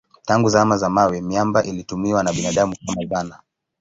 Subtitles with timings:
[0.25, 3.39] Tangu zama za mawe miamba ilitumiwa na binadamu kama zana.